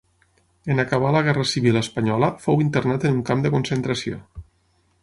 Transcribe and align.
En 0.75 0.81
acabar 0.83 1.11
la 1.15 1.21
guerra 1.27 1.45
civil 1.51 1.77
espanyola 1.83 2.31
fou 2.47 2.65
internat 2.67 3.07
en 3.11 3.17
un 3.21 3.25
camp 3.31 3.47
de 3.47 3.57
concentració. 3.59 4.21